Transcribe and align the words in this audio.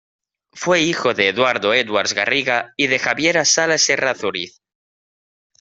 Fue 0.53 0.81
hijo 0.81 1.13
de 1.13 1.27
Eduardo 1.27 1.75
Edwards 1.75 2.13
Garriga 2.15 2.73
y 2.75 2.87
de 2.87 2.97
Javiera 2.97 3.45
Salas 3.45 3.87
Errázuriz. 3.87 4.59